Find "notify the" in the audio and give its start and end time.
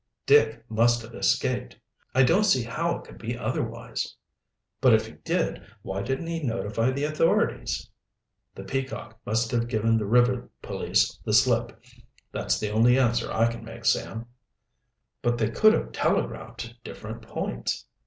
6.41-7.03